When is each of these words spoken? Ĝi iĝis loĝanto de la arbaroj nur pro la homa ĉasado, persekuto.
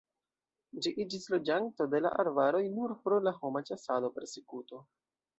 Ĝi 0.83 0.91
iĝis 1.03 1.27
loĝanto 1.33 1.85
de 1.91 1.99
la 2.05 2.11
arbaroj 2.23 2.61
nur 2.77 2.93
pro 3.03 3.19
la 3.27 3.33
homa 3.43 3.61
ĉasado, 3.71 4.09
persekuto. 4.17 4.81